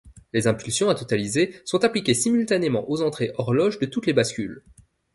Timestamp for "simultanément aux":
2.15-3.03